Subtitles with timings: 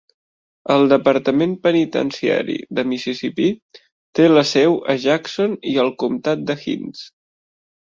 [0.75, 3.47] El Departament penitenciari de Mississipí
[4.21, 7.07] té la seu a Jackson i al comtat de Hinds.